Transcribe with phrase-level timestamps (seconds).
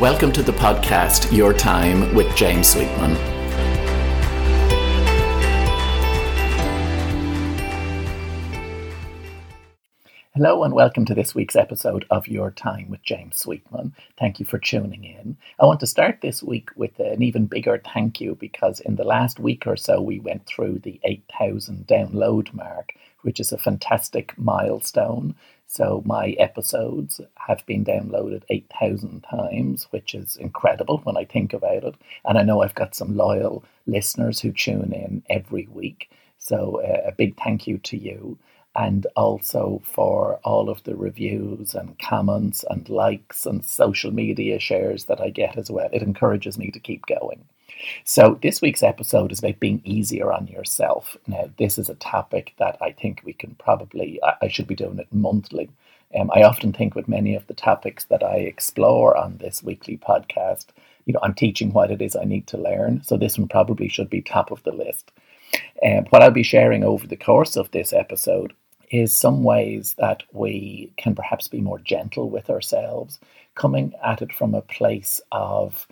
[0.00, 3.14] Welcome to the podcast Your Time with James Sweetman.
[10.34, 13.94] Hello and welcome to this week's episode of Your Time with James Sweetman.
[14.18, 15.36] Thank you for tuning in.
[15.60, 19.04] I want to start this week with an even bigger thank you because in the
[19.04, 24.36] last week or so we went through the 8,000 download mark, which is a fantastic
[24.36, 25.36] milestone.
[25.74, 31.82] So my episodes have been downloaded 8,000 times, which is incredible when I think about
[31.82, 31.96] it.
[32.24, 36.10] And I know I've got some loyal listeners who tune in every week.
[36.38, 38.38] So uh, a big thank you to you.
[38.76, 45.06] And also for all of the reviews and comments and likes and social media shares
[45.06, 45.88] that I get as well.
[45.92, 47.46] It encourages me to keep going.
[48.04, 51.16] So, this week's episode is about being easier on yourself.
[51.26, 54.98] Now, this is a topic that I think we can probably, I should be doing
[54.98, 55.70] it monthly.
[56.18, 59.98] Um, I often think with many of the topics that I explore on this weekly
[59.98, 60.66] podcast,
[61.06, 63.02] you know, I'm teaching what it is I need to learn.
[63.02, 65.12] So, this one probably should be top of the list.
[65.84, 68.52] Um, what I'll be sharing over the course of this episode
[68.90, 73.18] is some ways that we can perhaps be more gentle with ourselves,
[73.54, 75.86] coming at it from a place of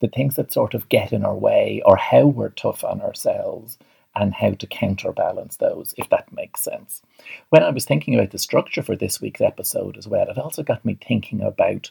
[0.00, 3.78] the things that sort of get in our way or how we're tough on ourselves
[4.14, 7.02] and how to counterbalance those, if that makes sense.
[7.50, 10.62] When I was thinking about the structure for this week's episode as well, it also
[10.62, 11.90] got me thinking about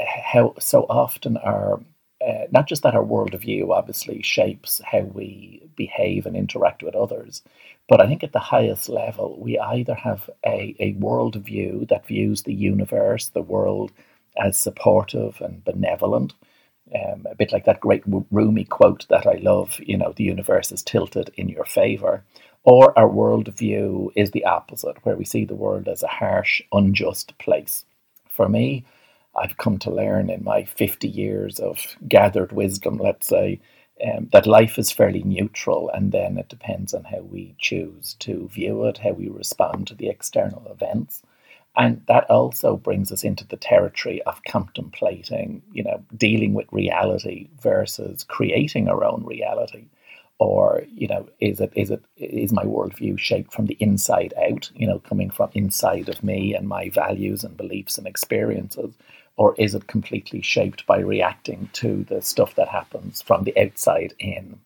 [0.00, 1.80] uh, how so often our
[2.26, 7.42] uh, not just that our worldview obviously shapes how we behave and interact with others,
[7.88, 12.42] but I think at the highest level, we either have a, a worldview that views
[12.42, 13.92] the universe, the world,
[14.42, 16.32] as supportive and benevolent,
[16.94, 20.72] um, a bit like that great Rumi quote that I love, you know, the universe
[20.72, 22.24] is tilted in your favor.
[22.62, 27.36] Or our worldview is the opposite, where we see the world as a harsh, unjust
[27.38, 27.84] place.
[28.30, 28.84] For me,
[29.36, 33.60] I've come to learn in my 50 years of gathered wisdom, let's say,
[34.04, 38.48] um, that life is fairly neutral, and then it depends on how we choose to
[38.48, 41.22] view it, how we respond to the external events.
[41.76, 47.48] And that also brings us into the territory of contemplating, you know, dealing with reality
[47.60, 49.86] versus creating our own reality.
[50.38, 54.70] Or, you know, is it is it is my worldview shaped from the inside out,
[54.74, 58.94] you know, coming from inside of me and my values and beliefs and experiences?
[59.36, 64.14] Or is it completely shaped by reacting to the stuff that happens from the outside
[64.20, 64.60] in?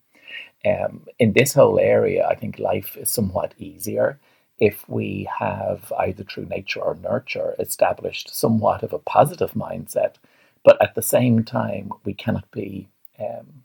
[0.66, 4.18] Um, in this whole area, I think life is somewhat easier
[4.60, 10.16] if we have either through nature or nurture established somewhat of a positive mindset,
[10.64, 12.88] but at the same time, we cannot be
[13.20, 13.62] um,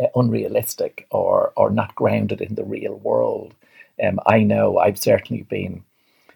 [0.00, 3.54] uh, unrealistic or, or not grounded in the real world.
[4.04, 5.82] Um, I know I've certainly been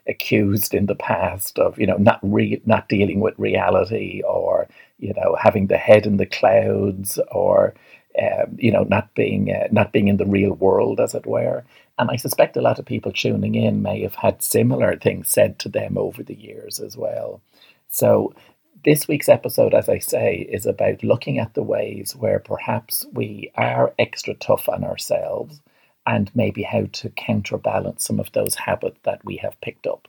[0.09, 4.69] accused in the past of you know not re- not dealing with reality or
[5.01, 7.75] you know having the head in the clouds or
[8.23, 11.65] um, you know not being uh, not being in the real world as it were
[11.99, 15.59] and I suspect a lot of people tuning in may have had similar things said
[15.61, 17.41] to them over the years as well.
[17.89, 18.35] So,
[18.85, 23.51] this week's episode, as I say, is about looking at the ways where perhaps we
[23.57, 25.61] are extra tough on ourselves
[26.07, 30.07] and maybe how to counterbalance some of those habits that we have picked up.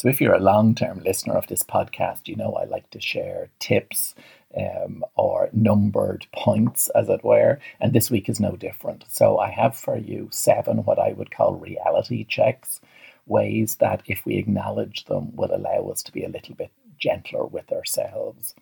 [0.00, 3.00] So, if you're a long term listener of this podcast, you know I like to
[3.02, 4.14] share tips
[4.56, 7.58] um, or numbered points, as it were.
[7.82, 9.04] And this week is no different.
[9.08, 12.80] So I have for you seven what I would call reality checks,
[13.26, 17.44] ways that, if we acknowledge them, will allow us to be a little bit gentler
[17.44, 18.54] with ourselves.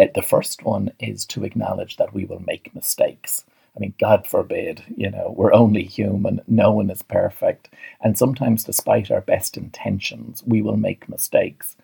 [0.00, 3.44] Uh, the first one is to acknowledge that we will make mistakes.
[3.76, 7.68] I mean, God forbid, you know, we're only human, no one is perfect.
[8.00, 11.76] And sometimes, despite our best intentions, we will make mistakes.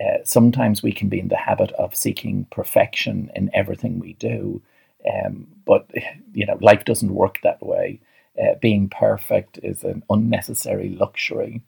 [0.00, 4.62] Uh, sometimes we can be in the habit of seeking perfection in everything we do,
[5.12, 5.90] um, but
[6.32, 8.00] you know life doesn't work that way.
[8.40, 11.60] Uh, being perfect is an unnecessary luxury.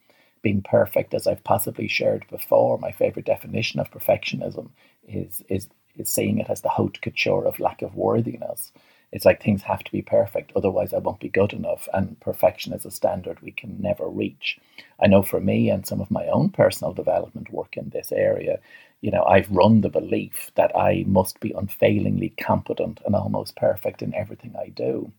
[0.42, 4.70] Being perfect, as I've possibly shared before, my favorite definition of perfectionism
[5.08, 8.72] is is is seeing it as the haute couture of lack of worthiness.
[9.12, 11.88] It's like things have to be perfect, otherwise I won't be good enough.
[11.92, 14.58] And perfection is a standard we can never reach.
[15.02, 18.60] I know for me and some of my own personal development work in this area,
[19.00, 24.02] you know, I've run the belief that I must be unfailingly competent and almost perfect
[24.02, 25.12] in everything I do.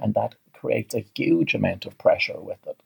[0.00, 2.82] And that creates a huge amount of pressure with it.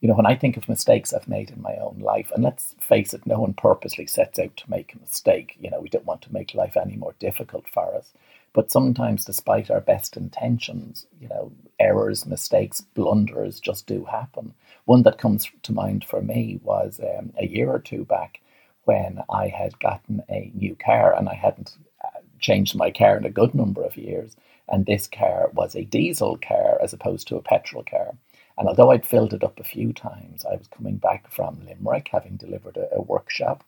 [0.00, 2.74] You know, when I think of mistakes I've made in my own life, and let's
[2.80, 5.56] face it, no one purposely sets out to make a mistake.
[5.60, 8.12] You know, we don't want to make life any more difficult for us.
[8.52, 14.54] But sometimes, despite our best intentions, you know, errors, mistakes, blunders just do happen.
[14.86, 18.40] One that comes to mind for me was um, a year or two back
[18.84, 23.24] when I had gotten a new car and I hadn't uh, changed my car in
[23.24, 24.34] a good number of years,
[24.68, 28.16] and this car was a diesel car as opposed to a petrol car.
[28.58, 32.08] And although I'd filled it up a few times, I was coming back from Limerick
[32.10, 33.64] having delivered a, a workshop.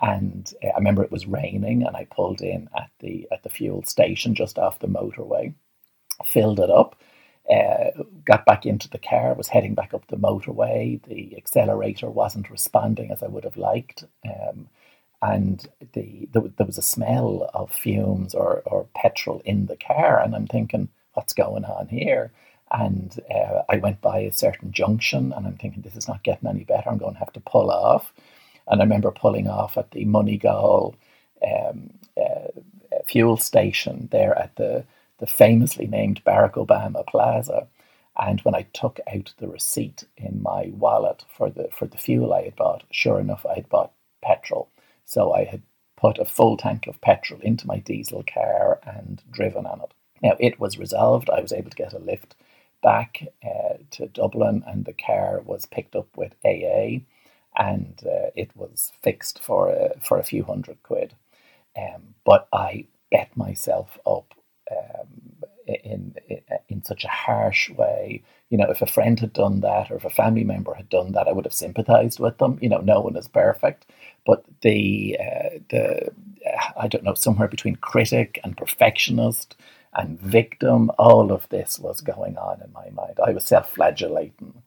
[0.00, 3.50] And uh, I remember it was raining, and I pulled in at the at the
[3.50, 5.54] fuel station just off the motorway,
[6.24, 6.96] filled it up,
[7.50, 7.90] uh,
[8.24, 11.02] got back into the car, was heading back up the motorway.
[11.06, 14.04] The accelerator wasn't responding as I would have liked.
[14.24, 14.68] Um,
[15.22, 20.20] and the, the, there was a smell of fumes or, or petrol in the car.
[20.20, 22.30] And I'm thinking, what's going on here?
[22.70, 26.48] And uh, I went by a certain junction and I'm thinking, this is not getting
[26.48, 26.88] any better.
[26.88, 28.12] I'm going to have to pull off.
[28.68, 30.94] And I remember pulling off at the Moneygall
[31.42, 32.60] um, uh,
[33.06, 34.84] fuel station there at the
[35.18, 37.66] the famously named Barack Obama Plaza.
[38.20, 42.32] And when I took out the receipt in my wallet for the for the fuel
[42.32, 43.92] I had bought, sure enough, I had bought
[44.22, 44.68] petrol.
[45.04, 45.62] So I had
[45.96, 49.92] put a full tank of petrol into my diesel car and driven on it.
[50.22, 51.30] Now it was resolved.
[51.30, 52.34] I was able to get a lift
[52.82, 57.00] back uh, to Dublin, and the car was picked up with AA,
[57.56, 61.14] and uh, it was fixed for a, for a few hundred quid.
[61.76, 64.34] Um, but I bet myself up
[64.70, 68.22] um, in, in in such a harsh way.
[68.50, 71.12] You know, if a friend had done that or if a family member had done
[71.12, 72.58] that, I would have sympathised with them.
[72.60, 73.86] You know, no one is perfect,
[74.26, 76.10] but the uh, the
[76.76, 79.56] I don't know somewhere between critic and perfectionist
[79.94, 83.18] and victim, all of this was going on in my mind.
[83.24, 84.62] I was self-flagellating,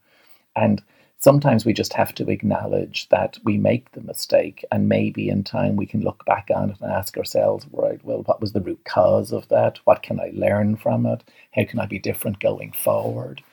[0.56, 0.81] and
[1.22, 5.76] sometimes we just have to acknowledge that we make the mistake and maybe in time
[5.76, 8.84] we can look back on it and ask ourselves right well what was the root
[8.86, 9.80] cause of that?
[9.86, 11.24] What can i learn from it?
[11.56, 13.44] How can i be different going forward?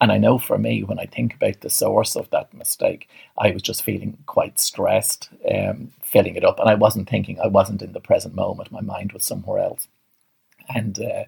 [0.00, 3.08] And i know for me when i think about the source of that mistake
[3.38, 7.46] i was just feeling quite stressed um, filling it up and i wasn't thinking i
[7.46, 9.88] wasn't in the present moment my mind was somewhere else.
[10.74, 11.24] And uh,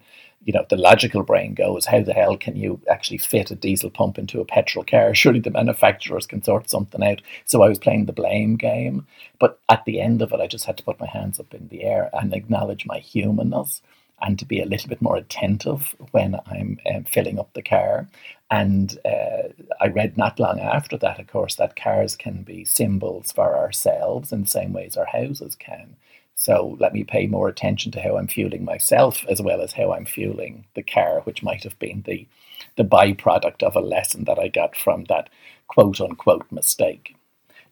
[0.49, 3.91] you know, the logical brain goes, how the hell can you actually fit a diesel
[3.91, 5.15] pump into a petrol car?
[5.15, 7.21] Surely the manufacturers can sort something out.
[7.45, 9.07] So I was playing the blame game.
[9.39, 11.69] But at the end of it, I just had to put my hands up in
[11.69, 13.83] the air and acknowledge my humanness
[14.23, 18.09] and to be a little bit more attentive when I'm um, filling up the car.
[18.51, 19.49] And uh,
[19.83, 24.33] I read not long after that, of course, that cars can be symbols for ourselves
[24.33, 25.95] in the same ways our houses can.
[26.41, 29.93] So let me pay more attention to how I'm fueling myself as well as how
[29.93, 32.29] I'm fueling the car, which might have been the
[32.77, 35.31] the byproduct of a lesson that I got from that
[35.67, 37.17] quote unquote mistake.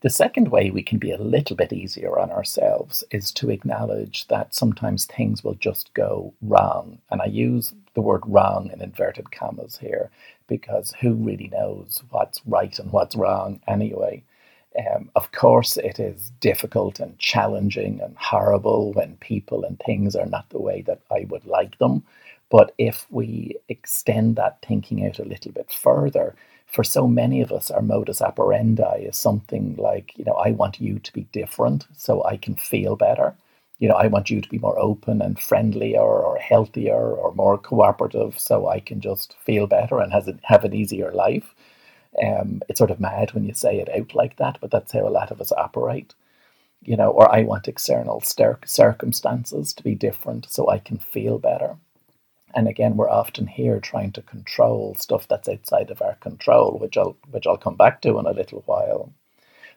[0.00, 4.26] The second way we can be a little bit easier on ourselves is to acknowledge
[4.26, 6.98] that sometimes things will just go wrong.
[7.08, 10.10] And I use the word wrong in inverted commas here
[10.48, 14.24] because who really knows what's right and what's wrong anyway?
[14.78, 20.26] Um, of course, it is difficult and challenging and horrible when people and things are
[20.26, 22.02] not the way that I would like them.
[22.50, 26.34] But if we extend that thinking out a little bit further,
[26.66, 30.80] for so many of us, our modus operandi is something like, you know, I want
[30.80, 33.34] you to be different so I can feel better.
[33.78, 37.58] You know, I want you to be more open and friendlier or healthier or more
[37.58, 41.54] cooperative so I can just feel better and has have an easier life.
[42.22, 45.06] Um, it's sort of mad when you say it out like that, but that's how
[45.06, 46.14] a lot of us operate.
[46.82, 51.76] You know, or I want external circumstances to be different so I can feel better.
[52.54, 56.96] And again, we're often here trying to control stuff that's outside of our control, which
[56.96, 59.12] I'll which I'll come back to in a little while.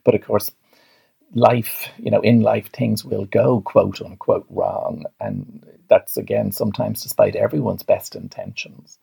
[0.05, 0.51] But of course,
[1.33, 7.03] life, you know, in life things will go quote unquote wrong, and that's again sometimes
[7.03, 8.97] despite everyone's best intentions.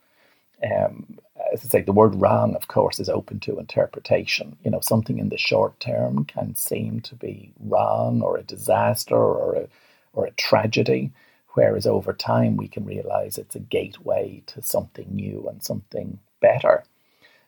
[0.65, 1.19] Um,
[1.53, 4.57] as I say, the word wrong, of course, is open to interpretation.
[4.65, 9.17] You know, something in the short term can seem to be wrong or a disaster
[9.17, 9.69] or a,
[10.13, 11.13] or a tragedy,
[11.55, 16.85] whereas over time we can realize it's a gateway to something new and something better.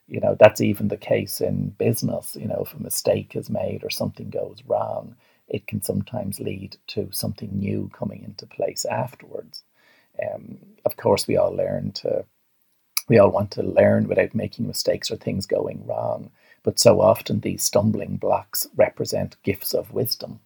[0.06, 2.36] You know, that's even the case in business.
[2.38, 5.16] You know, if a mistake is made or something goes wrong,
[5.48, 9.62] it can sometimes lead to something new coming into place afterwards.
[10.22, 12.24] Um, of course, we all learn to
[13.08, 16.30] we all want to learn without making mistakes or things going wrong,
[16.62, 20.40] but so often these stumbling blocks represent gifts of wisdom.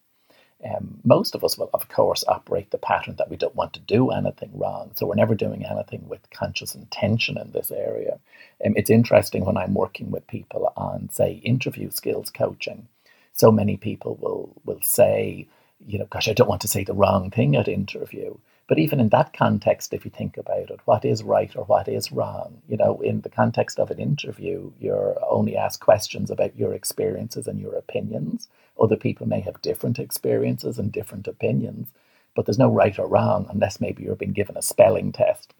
[0.64, 3.80] Um, most of us will, of course, operate the pattern that we don't want to
[3.80, 4.92] do anything wrong.
[4.94, 8.20] So we're never doing anything with conscious intention in this area.
[8.64, 12.86] Um, it's interesting when I'm working with people on, say, interview skills coaching.
[13.32, 15.48] So many people will will say,
[15.84, 18.36] you know, gosh, I don't want to say the wrong thing at interview.
[18.68, 21.88] But even in that context, if you think about it, what is right or what
[21.88, 22.62] is wrong?
[22.68, 27.46] You know, in the context of an interview, you're only asked questions about your experiences
[27.46, 28.48] and your opinions.
[28.80, 31.88] Other people may have different experiences and different opinions.
[32.34, 35.54] but there's no right or wrong unless maybe you're being given a spelling test.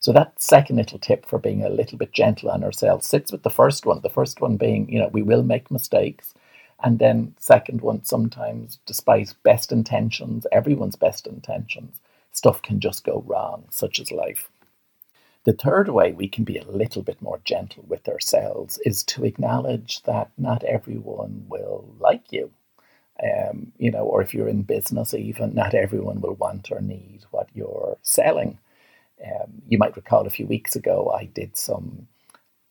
[0.00, 3.42] So that second little tip for being a little bit gentle on ourselves sits with
[3.42, 4.00] the first one.
[4.00, 6.34] The first one being, you know, we will make mistakes.
[6.82, 12.00] And then second one, sometimes despite best intentions, everyone's best intentions,
[12.38, 14.48] stuff can just go wrong, such as life.
[15.44, 19.24] The third way we can be a little bit more gentle with ourselves is to
[19.24, 22.50] acknowledge that not everyone will like you.
[23.20, 27.22] Um, you know, or if you're in business, even not everyone will want or need
[27.32, 28.58] what you're selling.
[29.24, 32.06] Um, you might recall a few weeks ago I did some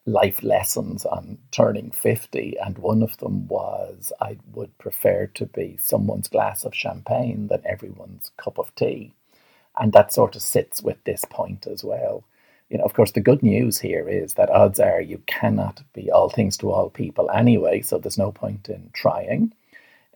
[0.06, 5.78] life lessons on turning 50, and one of them was I would prefer to be
[5.82, 9.14] someone's glass of champagne than everyone's cup of tea.
[9.80, 12.24] And that sort of sits with this point as well
[12.70, 16.12] you know, of course, the good news here is that odds are you cannot be
[16.12, 19.54] all things to all people anyway, so there's no point in trying.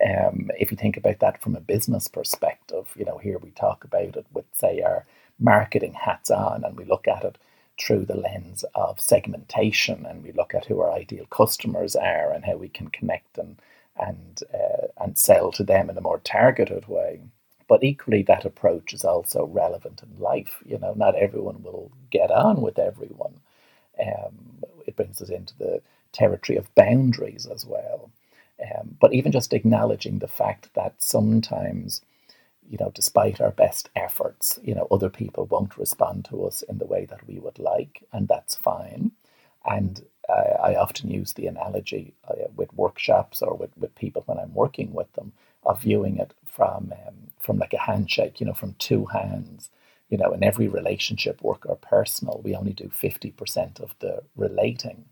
[0.06, 3.84] Um, if you think about that from a business perspective, you know, here we talk
[3.84, 5.06] about it with, say, our
[5.40, 7.38] marketing hats on, and we look at it
[7.80, 12.44] through the lens of segmentation, and we look at who our ideal customers are and
[12.46, 13.58] how we can connect and
[14.00, 17.22] and uh, and sell to them in a more targeted way.
[17.72, 20.62] But equally, that approach is also relevant in life.
[20.66, 23.40] You know, not everyone will get on with everyone.
[23.98, 28.12] Um, it brings us into the territory of boundaries as well.
[28.62, 32.02] Um, but even just acknowledging the fact that sometimes,
[32.70, 36.78] you know, despite our best efforts, you know, other people won't respond to us in
[36.78, 39.12] the way that we would like, and that's fine.
[39.64, 44.54] And I often use the analogy uh, with workshops or with, with people when I'm
[44.54, 45.32] working with them
[45.64, 49.70] of viewing it from um, from like a handshake, you know, from two hands.
[50.10, 54.24] You know, in every relationship, work or personal, we only do fifty percent of the
[54.36, 55.06] relating,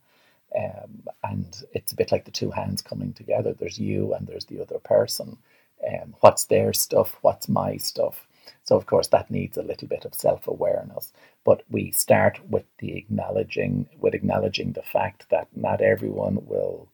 [0.57, 3.53] um, and it's a bit like the two hands coming together.
[3.53, 5.37] There's you and there's the other person.
[5.87, 7.17] Um, what's their stuff?
[7.21, 8.27] What's my stuff?
[8.63, 11.13] So of course that needs a little bit of self-awareness.
[11.45, 16.89] But we start with the acknowledging with acknowledging the fact that not everyone will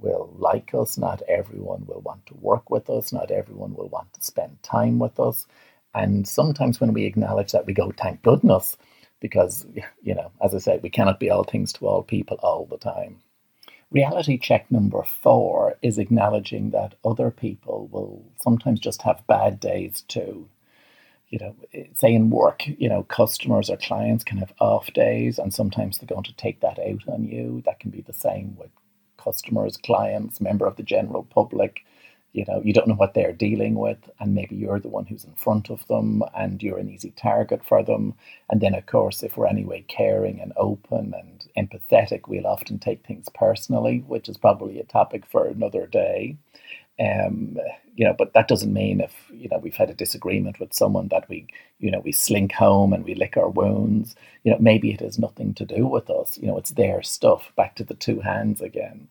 [0.00, 4.12] will like us, not everyone will want to work with us, not everyone will want
[4.12, 5.46] to spend time with us.
[5.94, 8.76] And sometimes when we acknowledge that, we go, thank goodness,
[9.20, 9.66] because,
[10.02, 12.76] you know, as I said, we cannot be all things to all people all the
[12.76, 13.22] time.
[13.90, 20.02] Reality check number four is acknowledging that other people will sometimes just have bad days
[20.08, 20.48] too.
[21.28, 21.56] You know,
[21.94, 26.06] say in work, you know, customers or clients can have off days, and sometimes they're
[26.06, 27.62] going to take that out on you.
[27.64, 28.70] That can be the same with
[29.26, 31.84] customers, clients, member of the general public.
[32.32, 35.24] You know, you don't know what they're dealing with, and maybe you're the one who's
[35.24, 38.14] in front of them, and you're an easy target for them.
[38.50, 43.06] And then, of course, if we're anyway caring and open and empathetic, we'll often take
[43.06, 46.36] things personally, which is probably a topic for another day.
[46.98, 47.58] Um,
[47.94, 51.08] you know, but that doesn't mean if you know we've had a disagreement with someone
[51.08, 51.46] that we
[51.78, 54.14] you know we slink home and we lick our wounds.
[54.44, 56.38] You know, maybe it has nothing to do with us.
[56.38, 57.52] You know, it's their stuff.
[57.56, 59.08] Back to the two hands again.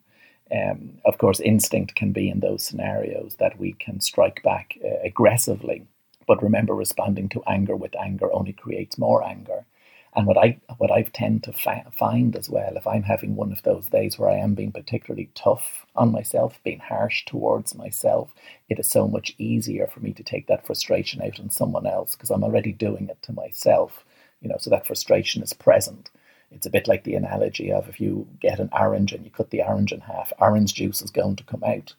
[0.52, 5.00] Um, of course, instinct can be in those scenarios that we can strike back uh,
[5.04, 5.88] aggressively.
[6.28, 9.66] But remember, responding to anger with anger only creates more anger.
[10.16, 13.52] And what I what I tend to fa- find as well, if I'm having one
[13.52, 18.34] of those days where I am being particularly tough on myself, being harsh towards myself,
[18.70, 22.16] it is so much easier for me to take that frustration out on someone else
[22.16, 24.06] because I'm already doing it to myself.
[24.42, 26.10] You know, so that frustration is present.
[26.52, 29.50] It's a bit like the analogy of if you get an orange and you cut
[29.50, 31.94] the orange in half, orange juice is going to come out.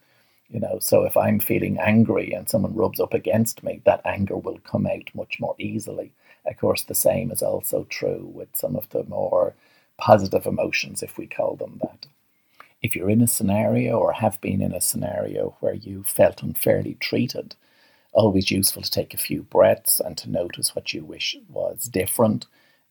[0.49, 4.37] You know, so if I'm feeling angry and someone rubs up against me, that anger
[4.37, 6.13] will come out much more easily.
[6.47, 9.55] Of course, the same is also true with some of the more
[9.99, 12.07] positive emotions, if we call them that.
[12.83, 16.95] If you're in a scenario or have been in a scenario where you felt unfairly
[16.95, 17.57] treated,
[18.13, 22.47] always useful to take a few breaths and to notice what you wish was different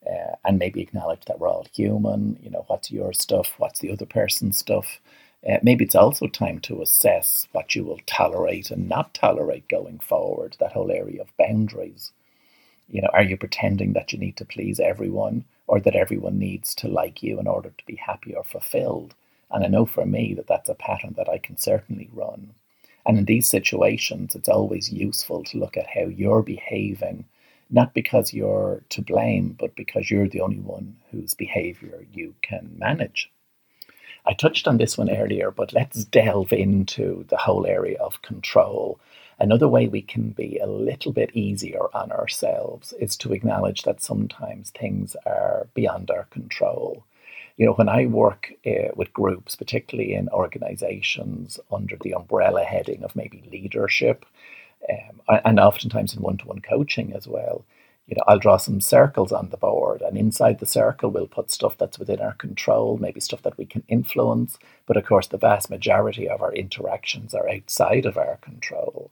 [0.09, 2.37] uh, and maybe acknowledge that we're all human.
[2.41, 3.53] You know, what's your stuff?
[3.57, 4.99] What's the other person's stuff?
[5.47, 9.99] Uh, maybe it's also time to assess what you will tolerate and not tolerate going
[9.99, 12.11] forward, that whole area of boundaries.
[12.89, 16.73] You know, are you pretending that you need to please everyone or that everyone needs
[16.75, 19.13] to like you in order to be happy or fulfilled?
[19.51, 22.53] And I know for me that that's a pattern that I can certainly run.
[23.05, 27.25] And in these situations, it's always useful to look at how you're behaving
[27.69, 32.75] not because you're to blame, but because you're the only one whose behavior you can
[32.77, 33.31] manage.
[34.25, 38.99] I touched on this one earlier, but let's delve into the whole area of control.
[39.39, 44.01] Another way we can be a little bit easier on ourselves is to acknowledge that
[44.01, 47.03] sometimes things are beyond our control.
[47.57, 53.03] You know, when I work uh, with groups, particularly in organizations under the umbrella heading
[53.03, 54.25] of maybe leadership,
[54.89, 57.65] Um, and oftentimes in one to one coaching as well,
[58.07, 61.49] you know, I'll draw some circles on the board, and inside the circle, we'll put
[61.49, 64.59] stuff that's within our control, maybe stuff that we can influence.
[64.85, 69.09] But of course, the vast majority of our interactions are outside of our control.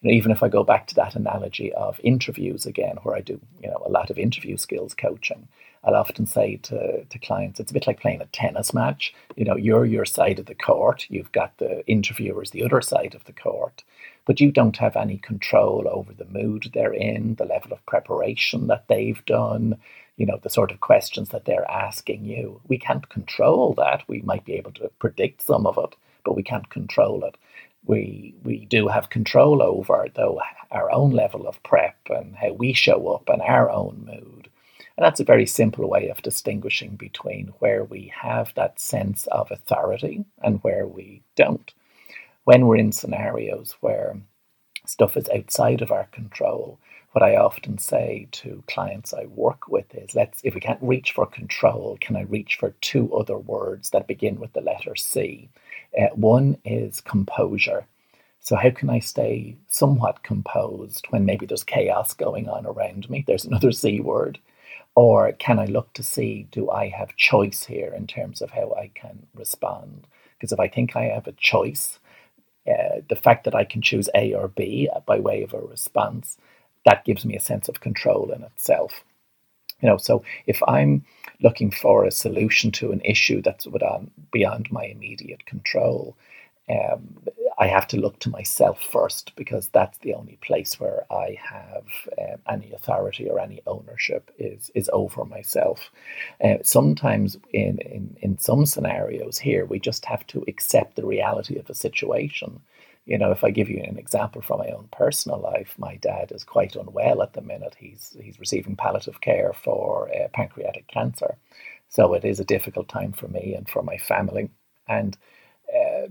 [0.00, 3.20] You know, even if I go back to that analogy of interviews again, where I
[3.20, 5.48] do, you know, a lot of interview skills coaching,
[5.82, 9.12] I'll often say to, to clients, it's a bit like playing a tennis match.
[9.34, 13.14] You know, you're your side of the court, you've got the interviewers the other side
[13.16, 13.82] of the court
[14.26, 18.66] but you don't have any control over the mood they're in, the level of preparation
[18.66, 19.78] that they've done,
[20.16, 22.60] you know, the sort of questions that they're asking you.
[22.66, 24.02] We can't control that.
[24.08, 27.36] We might be able to predict some of it, but we can't control it.
[27.86, 30.40] We we do have control over though
[30.72, 34.50] our own level of prep and how we show up and our own mood.
[34.96, 39.50] And that's a very simple way of distinguishing between where we have that sense of
[39.52, 41.72] authority and where we don't
[42.46, 44.16] when we're in scenarios where
[44.86, 46.78] stuff is outside of our control,
[47.10, 51.10] what I often say to clients I work with is let's if we can't reach
[51.10, 55.48] for control, can I reach for two other words that begin with the letter C?
[56.00, 57.84] Uh, one is composure.
[58.38, 63.24] So how can I stay somewhat composed when maybe there's chaos going on around me?
[63.26, 64.38] There's another C word.
[64.94, 68.72] Or can I look to see do I have choice here in terms of how
[68.74, 70.06] I can respond?
[70.38, 71.98] Because if I think I have a choice,
[72.68, 76.36] uh, the fact that I can choose A or B by way of a response,
[76.84, 79.04] that gives me a sense of control in itself.
[79.80, 81.04] You know, so if I'm
[81.42, 83.66] looking for a solution to an issue that's
[84.32, 86.16] beyond my immediate control,
[86.70, 87.18] um,
[87.58, 91.84] I have to look to myself first because that's the only place where I have
[92.18, 95.90] um, any authority or any ownership is is over myself.
[96.44, 101.56] Uh, sometimes in, in in some scenarios here we just have to accept the reality
[101.58, 102.60] of a situation.
[103.06, 106.32] You know, if I give you an example from my own personal life, my dad
[106.32, 107.76] is quite unwell at the minute.
[107.78, 111.36] He's he's receiving palliative care for uh, pancreatic cancer,
[111.88, 114.50] so it is a difficult time for me and for my family.
[114.88, 115.16] And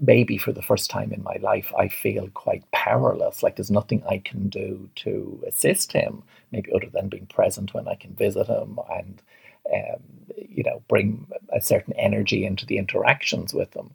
[0.01, 3.43] maybe for the first time in my life, I feel quite powerless.
[3.43, 7.88] Like there's nothing I can do to assist him, maybe other than being present when
[7.88, 9.21] I can visit him and,
[9.73, 10.01] um,
[10.38, 13.91] you know, bring a certain energy into the interactions with him.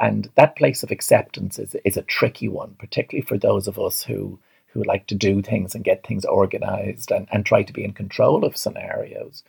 [0.00, 4.02] And that place of acceptance is, is a tricky one, particularly for those of us
[4.02, 4.38] who
[4.72, 7.92] who like to do things and get things organized and, and try to be in
[7.92, 9.42] control of scenarios.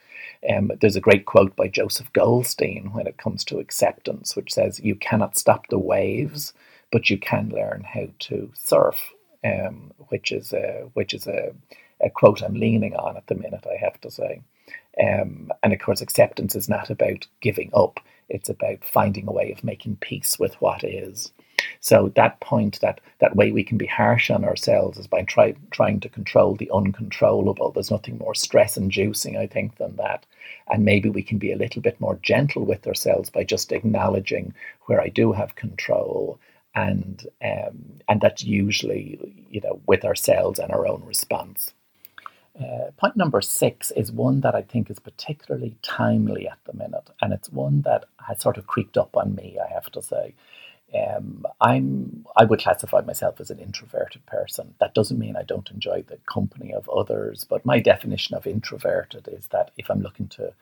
[0.49, 4.81] Um, there's a great quote by Joseph Goldstein when it comes to acceptance, which says,
[4.81, 6.53] You cannot stop the waves,
[6.91, 11.53] but you can learn how to surf, um, which is, a, which is a,
[12.01, 14.41] a quote I'm leaning on at the minute, I have to say.
[15.01, 19.51] Um, and of course, acceptance is not about giving up, it's about finding a way
[19.51, 21.31] of making peace with what is.
[21.79, 25.55] So that point, that that way we can be harsh on ourselves is by try,
[25.71, 27.71] trying to control the uncontrollable.
[27.71, 30.25] There's nothing more stress inducing, I think, than that.
[30.71, 34.53] And maybe we can be a little bit more gentle with ourselves by just acknowledging
[34.85, 36.39] where I do have control
[36.75, 41.73] and um, and that's usually you know with ourselves and our own response.
[42.59, 47.09] Uh, point number six is one that I think is particularly timely at the minute,
[47.21, 50.35] and it's one that has sort of creeped up on me, I have to say.
[50.95, 54.75] Um, I'm I would classify myself as an introverted person.
[54.79, 59.27] That doesn't mean I don't enjoy the company of others, but my definition of introverted
[59.27, 60.53] is that if I'm looking to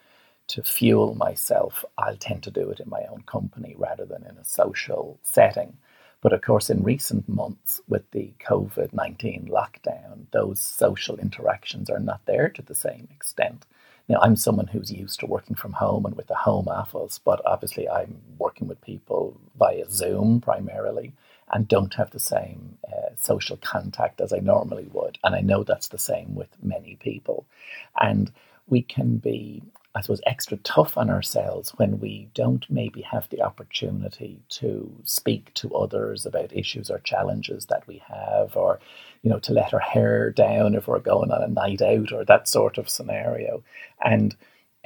[0.47, 4.37] to fuel myself, I'll tend to do it in my own company rather than in
[4.37, 5.77] a social setting.
[6.21, 11.99] But of course, in recent months with the COVID 19 lockdown, those social interactions are
[11.99, 13.65] not there to the same extent.
[14.11, 17.41] Now, I'm someone who's used to working from home and with the home office, but
[17.45, 21.13] obviously I'm working with people via Zoom primarily
[21.53, 25.17] and don't have the same uh, social contact as I normally would.
[25.23, 27.45] And I know that's the same with many people.
[28.01, 28.33] And
[28.67, 33.41] we can be I suppose, extra tough on ourselves when we don't maybe have the
[33.41, 38.79] opportunity to speak to others about issues or challenges that we have, or,
[39.21, 42.23] you know, to let our hair down if we're going on a night out or
[42.23, 43.63] that sort of scenario.
[44.03, 44.35] And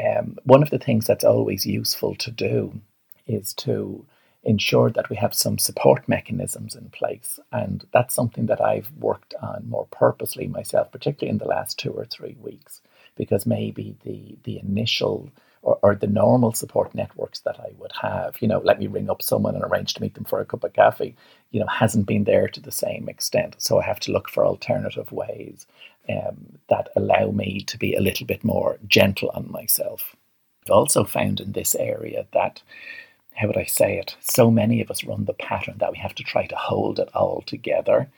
[0.04, 2.82] um, one of the things that's always useful to do
[3.28, 4.06] is to
[4.44, 7.40] ensure that we have some support mechanisms in place.
[7.52, 11.92] And that's something that I've worked on more purposely myself, particularly in the last two
[11.92, 12.82] or three weeks
[13.16, 15.30] because maybe the the initial
[15.62, 19.10] or, or, the normal support networks that I would have, you know, let me ring
[19.10, 21.16] up someone and arrange to meet them for a cup of coffee,
[21.52, 23.56] you know, hasn't been there to the same extent.
[23.58, 25.66] So I have to look for alternative ways
[26.08, 30.16] um, that allow me to be a little bit more gentle on myself.
[30.66, 32.62] I've also found in this area that,
[33.34, 36.16] how would I say it, so many of us run the pattern that we have
[36.16, 38.10] to try to hold it all together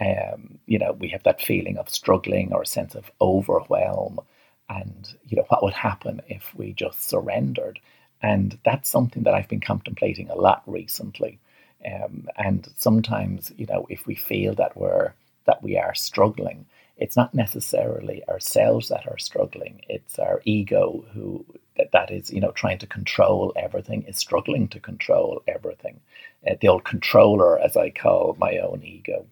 [0.00, 4.20] Um, you know, we have that feeling of struggling or a sense of overwhelm,
[4.68, 7.78] and you know what would happen if we just surrendered.
[8.22, 11.38] And that's something that I've been contemplating a lot recently.
[11.84, 15.12] Um, and sometimes, you know, if we feel that we're
[15.46, 16.64] that we are struggling,
[16.96, 19.82] it's not necessarily ourselves that are struggling.
[19.88, 21.44] It's our ego who
[21.92, 26.00] that is, you know, trying to control everything is struggling to control everything.
[26.48, 29.26] Uh, the old controller, as I call my own ego.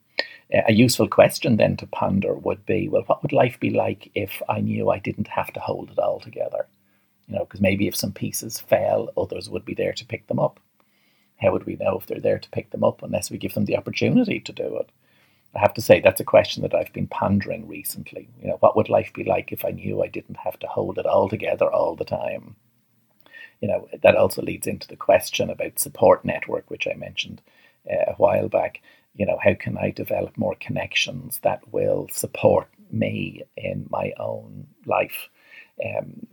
[0.67, 4.43] A useful question then to ponder would be, well, what would life be like if
[4.49, 6.67] I knew I didn't have to hold it all together?
[7.27, 10.39] You know, because maybe if some pieces fell, others would be there to pick them
[10.39, 10.61] up.
[11.41, 13.65] How would we know if they're there to pick them up unless we give them
[13.65, 14.91] the opportunity to do it?
[15.55, 18.29] I have to say that's a question that I've been pondering recently.
[18.41, 20.99] You know, what would life be like if I knew I didn't have to hold
[20.99, 22.57] it all together all the time?
[23.61, 27.43] You know, that also leads into the question about support network, which I mentioned
[27.91, 28.81] uh, a while back.
[29.15, 34.67] You know, how can I develop more connections that will support me in my own
[34.87, 35.29] life?
[35.85, 36.27] Um,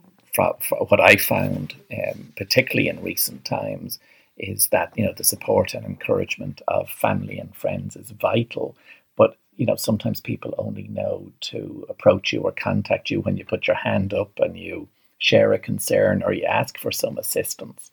[0.88, 4.00] what I found, um, particularly in recent times,
[4.38, 8.76] is that you know the support and encouragement of family and friends is vital
[9.20, 13.44] but you know, sometimes people only know to approach you or contact you when you
[13.44, 14.88] put your hand up and you
[15.18, 17.92] share a concern or you ask for some assistance.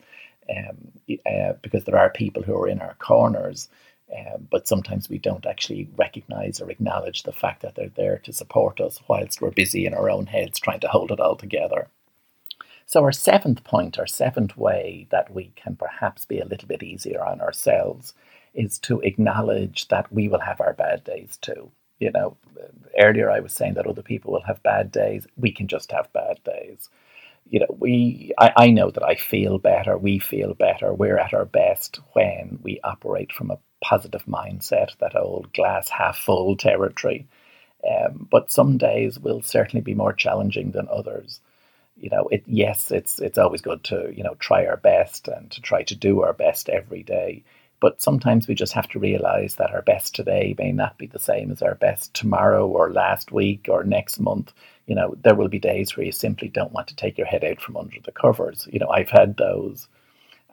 [0.49, 0.93] Um,
[1.29, 3.67] uh, because there are people who are in our corners,
[4.15, 8.33] um, but sometimes we don't actually recognize or acknowledge the fact that they're there to
[8.33, 11.89] support us whilst we're busy in our own heads trying to hold it all together.
[12.85, 16.83] So, our seventh point, our seventh way that we can perhaps be a little bit
[16.83, 18.13] easier on ourselves
[18.53, 21.69] is to acknowledge that we will have our bad days too.
[21.99, 22.37] You know,
[22.97, 25.27] earlier I was saying that other people will have bad days.
[25.35, 26.89] We can just have bad days.
[27.49, 31.33] You know, we I, I know that I feel better, we feel better, we're at
[31.33, 37.27] our best when we operate from a positive mindset, that old glass half full territory.
[37.87, 41.39] Um, but some days will certainly be more challenging than others.
[41.99, 45.49] You know, it yes, it's it's always good to you know try our best and
[45.51, 47.43] to try to do our best every day.
[47.79, 51.19] But sometimes we just have to realize that our best today may not be the
[51.19, 54.51] same as our best tomorrow or last week or next month.
[54.87, 57.43] You know, there will be days where you simply don't want to take your head
[57.43, 58.67] out from under the covers.
[58.71, 59.87] You know, I've had those.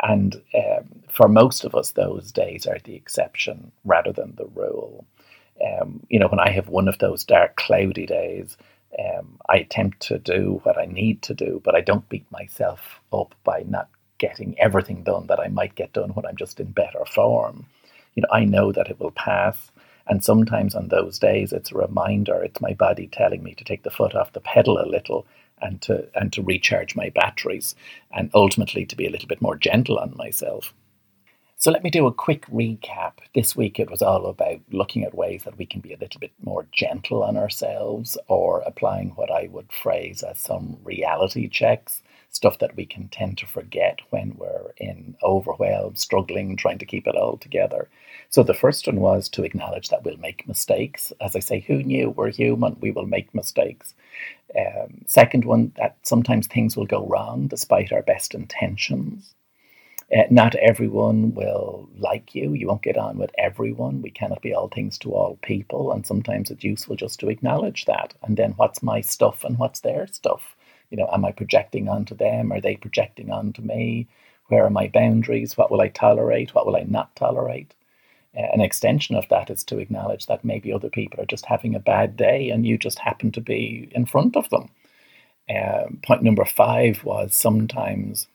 [0.03, 5.07] And um, for most of us, those days are the exception rather than the rule.
[5.65, 8.57] Um, you know, when I have one of those dark, cloudy days,
[8.99, 13.01] um, I attempt to do what I need to do, but I don't beat myself
[13.13, 16.71] up by not getting everything done that I might get done when I'm just in
[16.71, 17.67] better form.
[18.15, 19.71] You know, I know that it will pass.
[20.07, 23.83] And sometimes on those days, it's a reminder, it's my body telling me to take
[23.83, 25.27] the foot off the pedal a little
[25.65, 27.75] and to, and to recharge my batteries
[28.13, 30.73] and ultimately to be a little bit more gentle on myself.
[31.57, 33.13] So let me do a quick recap.
[33.35, 36.21] This week it was all about looking at ways that we can be a little
[36.21, 42.03] bit more gentle on ourselves or applying what I would phrase as some reality checks
[42.35, 47.07] stuff that we can tend to forget when we're in overwhelm, struggling, trying to keep
[47.07, 47.89] it all together.
[48.29, 51.13] So the first one was to acknowledge that we'll make mistakes.
[51.21, 52.77] As I say, who knew we're human?
[52.81, 53.95] We will make mistakes.
[54.59, 59.33] Um, second one, that sometimes things will go wrong despite our best intentions.
[60.15, 62.53] Uh, not everyone will like you.
[62.53, 64.03] You won't get on with everyone.
[64.03, 65.93] We cannot be all things to all people.
[65.93, 68.13] And sometimes it's useful just to acknowledge that.
[68.23, 70.57] And then what's my stuff and what's their stuff?
[70.95, 72.53] You know, am I projecting onto them?
[72.53, 74.07] Are they projecting onto me?
[74.47, 75.57] Where are my boundaries?
[75.57, 76.55] What will I tolerate?
[76.55, 77.75] What will I not tolerate?
[78.37, 81.75] Uh, an extension of that is to acknowledge that maybe other people are just having
[81.75, 84.69] a bad day and you just happen to be in front of them.
[85.51, 88.29] Um, point number five was sometimes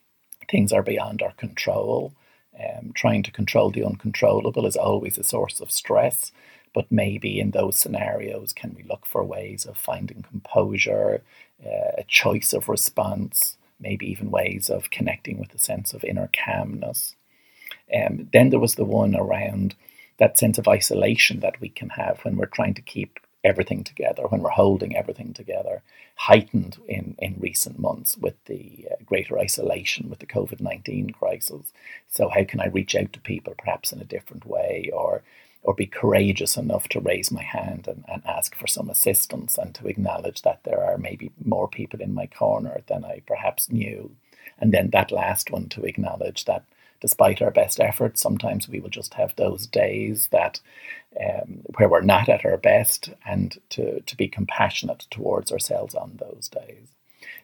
[0.52, 2.12] things are beyond our control.
[2.60, 6.34] Um, trying to control the uncontrollable is always a source of stress.
[6.74, 11.24] But maybe in those scenarios, can we look for ways of finding composure,
[11.66, 16.30] uh, a choice of response, maybe even ways of connecting with a sense of inner
[16.34, 17.16] calmness?
[17.94, 19.76] Um, then there was the one around
[20.18, 24.24] that sense of isolation that we can have when we're trying to keep everything together,
[24.24, 25.82] when we're holding everything together,
[26.16, 31.72] heightened in, in recent months with the uh, greater isolation with the COVID 19 crisis.
[32.10, 35.24] So, how can I reach out to people perhaps in a different way or
[35.62, 39.76] or be courageous enough to raise my hand and, and ask for some assistance and
[39.76, 44.16] to acknowledge that there are maybe more people in my corner than I perhaps knew.
[44.58, 46.64] And then that last one to acknowledge that
[47.02, 50.60] despite our best efforts, sometimes we will just have those days that
[51.20, 56.20] um, where we're not at our best and to, to be compassionate towards ourselves on
[56.20, 56.88] those days.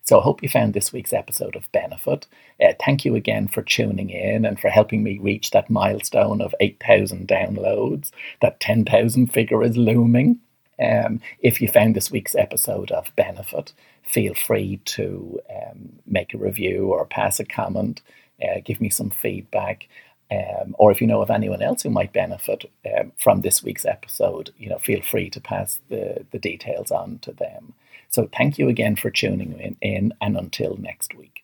[0.05, 2.27] So I hope you found this week's episode of Benefit.
[2.63, 6.53] Uh, thank you again for tuning in and for helping me reach that milestone of
[6.59, 8.11] 8,000 downloads.
[8.39, 10.39] That 10,000 figure is looming.
[10.79, 16.37] Um, if you found this week's episode of Benefit, feel free to um, make a
[16.37, 18.03] review or pass a comment,
[18.43, 19.87] uh, give me some feedback.
[20.29, 23.85] Um, or if you know of anyone else who might benefit um, from this week's
[23.85, 27.73] episode, you know, feel free to pass the, the details on to them.
[28.15, 31.43] So thank you again for tuning in, and until next week.